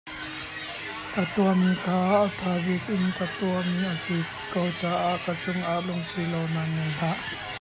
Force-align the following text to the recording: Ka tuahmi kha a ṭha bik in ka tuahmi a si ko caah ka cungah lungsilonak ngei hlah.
Ka 1.13 1.21
tuahmi 1.33 1.71
kha 1.83 1.95
a 2.21 2.21
ṭha 2.39 2.51
bik 2.65 2.85
in 2.95 3.05
ka 3.17 3.25
tuahmi 3.37 3.79
a 3.93 3.95
si 4.03 4.17
ko 4.51 4.61
caah 4.79 5.17
ka 5.23 5.33
cungah 5.41 5.79
lungsilonak 5.85 6.67
ngei 6.73 6.91
hlah. 6.99 7.17